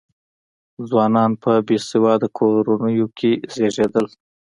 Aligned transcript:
ځوانان 0.89 1.31
په 1.43 1.51
بې 1.67 1.77
سواده 1.89 2.27
کورنیو 2.37 3.07
کې 3.17 3.31
زېږېدل. 3.53 4.07